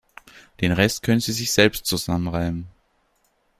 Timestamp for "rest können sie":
0.71-1.31